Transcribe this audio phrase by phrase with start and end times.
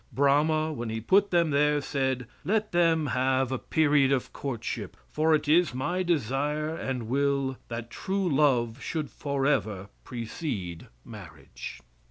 [0.11, 5.35] Brahma, when he put them there, said: "Let them have a period of courtship, for
[5.35, 11.81] it is my desire and will that true love should forever precede marriage."